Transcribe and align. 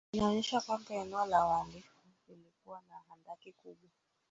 inaonyesha 0.11 0.59
kwamba 0.61 0.93
eneo 0.93 1.25
la 1.25 1.45
wahalifu 1.45 1.87
lilikuwa 2.27 2.81
na 2.89 2.95
handaki 3.09 3.51
kubwa 3.53 3.89